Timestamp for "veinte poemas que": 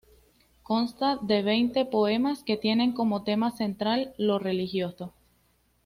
1.43-2.57